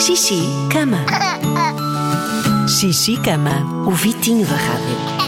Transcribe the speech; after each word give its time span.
Xixi, 0.00 0.40
cama. 0.72 0.98
Xixi, 2.68 3.16
cama. 3.18 3.84
O 3.86 3.90
Vitinho 3.90 4.46
da 4.46 4.54
Rádio. 4.54 5.18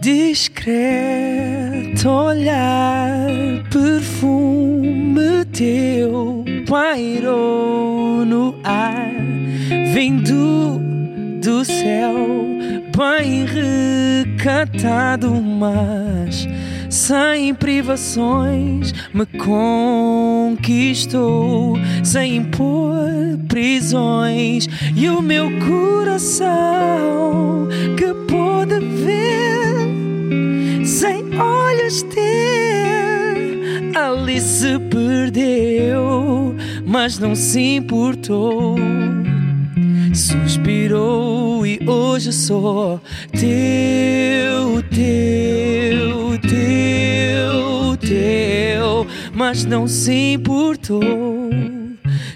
Discreto 0.00 2.08
olhar, 2.08 3.18
perfume 3.70 5.44
teu 5.52 6.44
pairou 6.68 8.24
no 8.24 8.54
ar, 8.62 9.07
do 11.58 11.64
céu, 11.64 12.14
bem 12.96 13.44
recatado, 14.36 15.28
mas 15.42 16.46
sem 16.88 17.52
privações 17.52 18.92
me 19.12 19.26
conquistou, 20.56 21.76
sem 22.04 22.36
impor 22.36 22.96
prisões, 23.48 24.68
e 24.94 25.08
o 25.08 25.20
meu 25.20 25.50
coração 25.66 26.46
que 27.96 28.14
pôde 28.32 28.78
ver 28.78 30.86
sem 30.86 31.24
olhos 31.40 32.04
ter, 32.04 33.90
ali 33.96 34.40
se 34.40 34.78
perdeu, 34.78 36.54
mas 36.86 37.18
não 37.18 37.34
se 37.34 37.74
importou. 37.74 38.76
Suspirou 40.14 41.66
e 41.66 41.78
hoje 41.86 42.32
sou 42.32 43.00
teu, 43.32 44.82
teu, 44.90 46.38
teu, 46.40 47.96
teu, 47.96 49.06
mas 49.34 49.64
não 49.64 49.86
se 49.86 50.32
importou. 50.32 51.02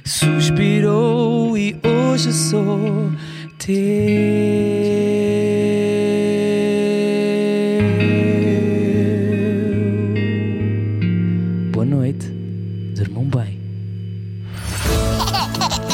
Suspirou 0.04 1.56
e 1.56 1.76
hoje 1.82 2.32
sou 2.32 3.10
teu. 3.58 3.76
Boa 11.72 11.86
noite, 11.86 12.26
dormam 12.94 13.24
bem. 13.24 13.61